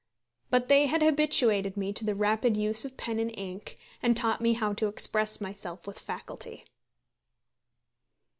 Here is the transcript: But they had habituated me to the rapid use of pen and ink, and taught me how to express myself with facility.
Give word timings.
But 0.49 0.67
they 0.67 0.87
had 0.87 1.03
habituated 1.03 1.77
me 1.77 1.93
to 1.93 2.03
the 2.03 2.15
rapid 2.15 2.57
use 2.57 2.85
of 2.85 2.97
pen 2.97 3.19
and 3.19 3.31
ink, 3.37 3.77
and 4.01 4.17
taught 4.17 4.41
me 4.41 4.53
how 4.53 4.73
to 4.73 4.87
express 4.87 5.39
myself 5.39 5.85
with 5.85 5.99
facility. 5.99 6.65